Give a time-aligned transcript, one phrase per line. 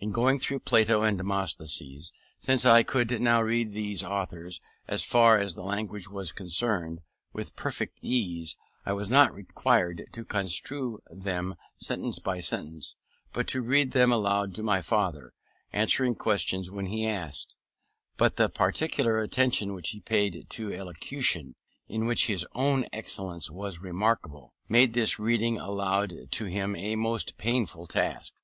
[0.00, 5.38] In going through Plato and Demosthenes, since I could now read these authors, as far
[5.38, 7.00] as the language was concerned,
[7.32, 12.96] with perfect ease, I was not required to construe them sentence by sentence,
[13.32, 15.32] but to read them aloud to my father,
[15.72, 17.56] answering questions when asked:
[18.18, 21.54] but the particular attention which he paid to elocution
[21.88, 27.38] (in which his own excellence was remarkable) made this reading aloud to him a most
[27.38, 28.34] painful task.